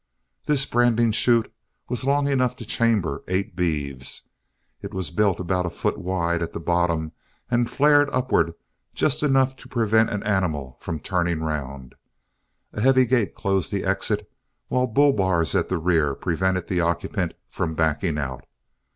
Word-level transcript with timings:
This 0.47 0.65
branding 0.65 1.11
chute 1.11 1.53
was 1.87 2.03
long 2.05 2.27
enough 2.27 2.55
to 2.55 2.65
chamber 2.65 3.23
eight 3.27 3.55
beeves. 3.55 4.29
It 4.81 4.95
was 4.95 5.11
built 5.11 5.39
about 5.39 5.67
a 5.67 5.69
foot 5.69 5.99
wide 5.99 6.41
at 6.41 6.53
the 6.53 6.59
bottom 6.59 7.11
and 7.51 7.69
flared 7.69 8.09
upward 8.11 8.55
just 8.95 9.21
enough 9.21 9.55
to 9.57 9.69
prevent 9.69 10.09
an 10.09 10.23
animal 10.23 10.75
from 10.79 10.99
turning 11.01 11.41
round. 11.43 11.93
A 12.73 12.81
heavy 12.81 13.05
gate 13.05 13.35
closed 13.35 13.71
the 13.71 13.83
exit, 13.85 14.27
while 14.69 14.87
bull 14.87 15.13
bars 15.13 15.53
at 15.53 15.69
the 15.69 15.77
rear 15.77 16.15
prevented 16.15 16.67
the 16.67 16.81
occupant 16.81 17.35
from 17.47 17.75
backing 17.75 18.17
out. 18.17 18.47